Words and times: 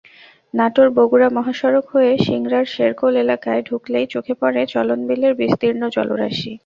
নাটোর-বগুড়া 0.53 1.27
মহাসড়ক 1.37 1.85
হয়ে 1.93 2.11
সিংড়ার 2.25 2.65
শেরকোল 2.73 3.13
এলাকায় 3.23 3.61
ঢুকলেই 3.67 4.05
চোখে 4.13 4.33
পড়ে 4.41 4.61
চলনবিলের 4.73 5.33
বিস্তীর্ণ 5.39 5.81
জলরাশি। 5.95 6.51